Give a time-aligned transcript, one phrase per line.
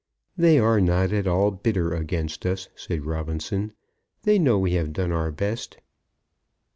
[0.35, 3.71] "They are not at all bitter against us," said Robinson.
[4.23, 5.77] "They know we have done our best."